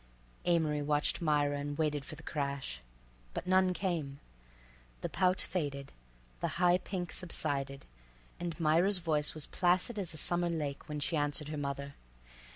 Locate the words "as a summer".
9.99-10.49